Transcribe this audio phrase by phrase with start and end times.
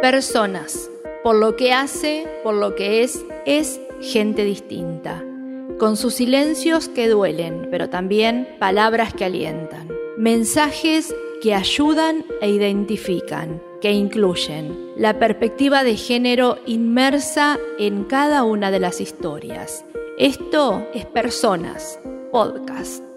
[0.00, 0.90] Personas.
[1.22, 5.22] Por lo que hace, por lo que es, es gente distinta.
[5.78, 9.88] Con sus silencios que duelen, pero también palabras que alientan.
[10.16, 18.70] Mensajes que ayudan e identifican, que incluyen la perspectiva de género inmersa en cada una
[18.70, 19.84] de las historias.
[20.16, 21.98] Esto es Personas,
[22.32, 23.09] podcast.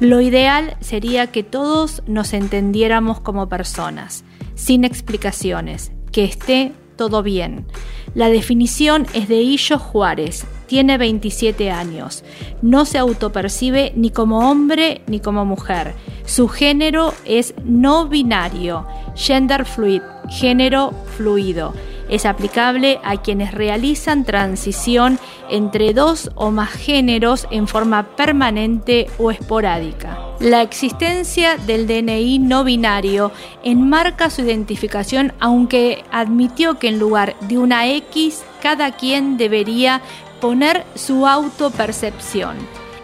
[0.00, 7.66] Lo ideal sería que todos nos entendiéramos como personas, sin explicaciones, que esté todo bien.
[8.14, 12.22] La definición es de Illo Juárez, tiene 27 años,
[12.62, 15.94] no se autopercibe ni como hombre ni como mujer.
[16.26, 18.86] Su género es no binario,
[19.16, 21.72] gender fluid, género fluido
[22.08, 29.30] es aplicable a quienes realizan transición entre dos o más géneros en forma permanente o
[29.30, 30.18] esporádica.
[30.40, 33.32] La existencia del DNI no binario
[33.64, 40.00] enmarca su identificación aunque admitió que en lugar de una X cada quien debería
[40.40, 42.56] poner su autopercepción.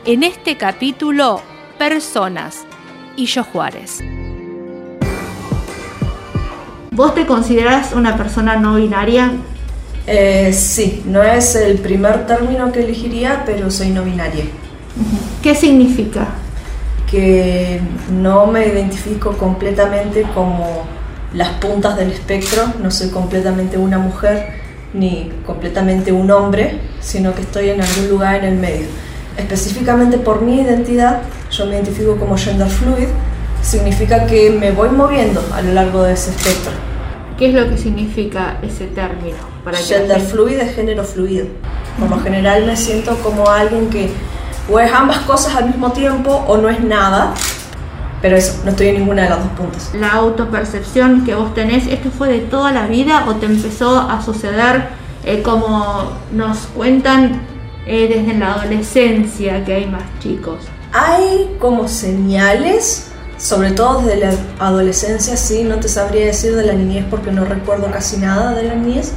[0.05, 1.41] En este capítulo,
[1.78, 2.64] personas
[3.16, 4.02] y yo Juárez.
[6.95, 9.33] ¿Vos te consideras una persona no binaria?
[10.06, 14.45] Eh, sí, no es el primer término que elegiría, pero soy no binaria.
[15.42, 16.28] ¿Qué significa?
[17.11, 17.81] Que
[18.12, 20.84] no me identifico completamente como
[21.33, 27.41] las puntas del espectro, no soy completamente una mujer ni completamente un hombre, sino que
[27.41, 28.87] estoy en algún lugar en el medio.
[29.37, 33.09] Específicamente por mi identidad, yo me identifico como gender fluid,
[33.64, 36.72] significa que me voy moviendo a lo largo de ese espectro.
[37.38, 39.38] ¿Qué es lo que significa ese término?
[39.64, 41.46] Para Gender fluido es género fluido.
[41.98, 44.10] Por lo general me siento como alguien que
[44.70, 47.34] o es ambas cosas al mismo tiempo o no es nada,
[48.22, 49.91] pero eso, no estoy en ninguna de las dos puntas.
[49.94, 54.22] La autopercepción que vos tenés, ¿esto fue de toda la vida o te empezó a
[54.22, 54.88] suceder
[55.24, 57.42] eh, como nos cuentan
[57.86, 60.56] eh, desde la adolescencia que hay más chicos?
[60.92, 63.10] Hay como señales
[63.44, 67.44] sobre todo desde la adolescencia, sí, no te sabría decir de la niñez porque no
[67.44, 69.12] recuerdo casi nada de la niñez,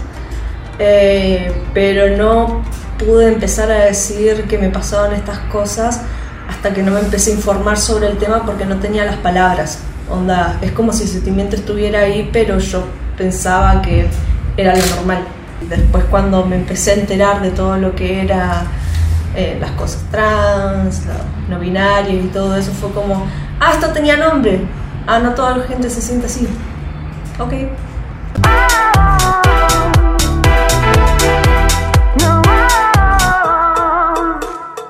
[0.80, 2.62] eh, pero no
[3.00, 6.02] pude empezar a decir que me pasaban estas cosas
[6.50, 9.80] hasta que no me empecé a informar sobre el tema porque no tenía las palabras.
[10.10, 12.84] Onda, es como si el sentimiento estuviera ahí, pero yo
[13.18, 14.10] pensaba que
[14.58, 15.24] era lo normal.
[15.70, 18.66] Después cuando me empecé a enterar de todo lo que era
[19.38, 21.04] eh, las cosas trans,
[21.48, 23.26] no binarias y todo eso, fue como,
[23.60, 24.62] Ah, esto tenía nombre.
[25.08, 26.48] Ah, no toda la gente se siente así.
[27.40, 27.54] Ok.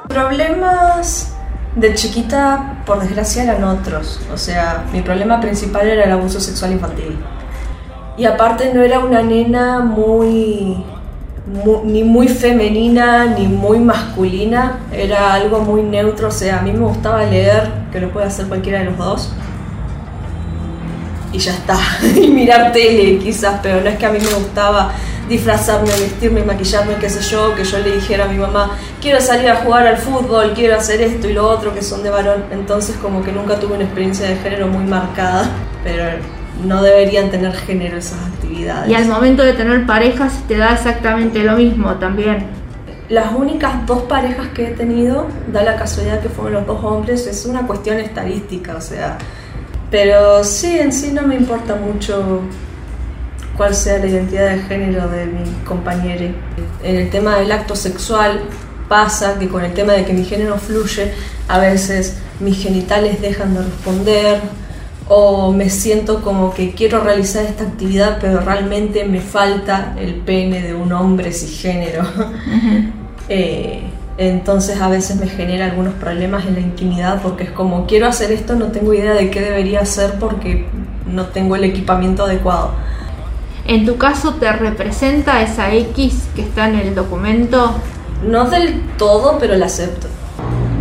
[0.09, 1.33] Problemas
[1.75, 4.19] de chiquita, por desgracia, eran otros.
[4.33, 7.17] O sea, mi problema principal era el abuso sexual infantil.
[8.17, 10.83] Y aparte no era una nena muy
[11.85, 16.85] ni muy femenina ni muy masculina, era algo muy neutro, o sea, a mí me
[16.85, 19.31] gustaba leer, que lo puede hacer cualquiera de los dos,
[21.31, 21.77] y ya está,
[22.21, 24.91] y mirar tele quizás, pero no es que a mí me gustaba
[25.29, 28.71] disfrazarme, vestirme, maquillarme, qué sé yo, que yo le dijera a mi mamá,
[29.01, 32.09] quiero salir a jugar al fútbol, quiero hacer esto y lo otro, que son de
[32.09, 35.49] varón, entonces como que nunca tuve una experiencia de género muy marcada,
[35.83, 36.03] pero
[36.65, 38.89] no deberían tener género esas actividades.
[38.89, 42.45] Y al momento de tener parejas te da exactamente lo mismo también.
[43.09, 47.25] Las únicas dos parejas que he tenido, da la casualidad que fueron los dos hombres,
[47.25, 49.17] es una cuestión estadística, o sea,
[49.89, 52.41] pero sí, en sí no me importa mucho
[53.55, 56.35] cuál sea la identidad de género de mi compañero.
[56.83, 58.41] En el tema del acto sexual
[58.89, 61.13] pasa que con el tema de que mi género fluye,
[61.47, 64.41] a veces mis genitales dejan de responder,
[65.09, 70.61] o me siento como que quiero realizar esta actividad pero realmente me falta el pene
[70.61, 72.03] de un hombre cisgénero.
[73.29, 73.81] Eh,
[74.17, 78.31] entonces a veces me genera algunos problemas en la intimidad porque es como quiero hacer
[78.31, 80.65] esto, no tengo idea de qué debería hacer porque
[81.05, 82.71] no tengo el equipamiento adecuado.
[83.65, 87.75] ¿En tu caso te representa esa X que está en el documento?
[88.25, 90.07] No del todo, pero la acepto.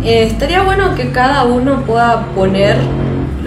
[0.03, 2.77] Eh, estaría bueno que cada uno pueda poner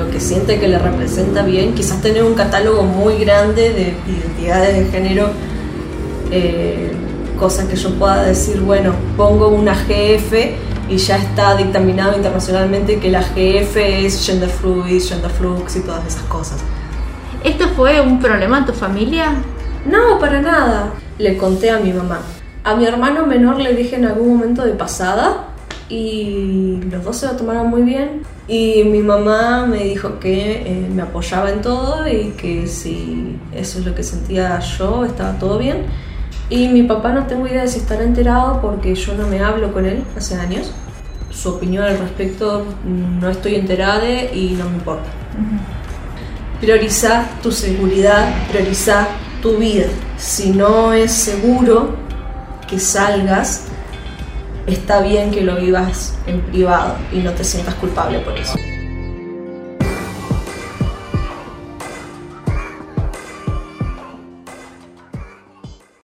[0.00, 4.74] lo que siente que le representa bien, quizás tener un catálogo muy grande de identidades
[4.78, 5.28] de género,
[6.30, 6.92] eh,
[7.38, 10.32] cosas que yo pueda decir, bueno, pongo una GF
[10.88, 16.06] y ya está dictaminado internacionalmente que la GF es gender fluid, gender flux y todas
[16.06, 16.60] esas cosas.
[17.44, 19.34] ¿Esto fue un problema en tu familia?
[19.84, 20.92] No, para nada.
[21.18, 22.20] Le conté a mi mamá.
[22.64, 25.49] A mi hermano menor le dije en algún momento de pasada
[25.90, 28.22] y los dos se lo tomaron muy bien.
[28.46, 33.80] Y mi mamá me dijo que eh, me apoyaba en todo y que si eso
[33.80, 35.84] es lo que sentía yo estaba todo bien.
[36.48, 39.72] Y mi papá no tengo idea de si estará enterado porque yo no me hablo
[39.72, 40.72] con él hace años.
[41.30, 45.08] Su opinión al respecto no estoy enterada y no me importa.
[46.60, 49.08] Prioriza tu seguridad prioriza
[49.42, 49.86] tu vida.
[50.18, 51.94] Si no es seguro
[52.68, 53.69] que salgas
[54.74, 58.54] está bien que lo vivas en privado y no te sientas culpable por eso.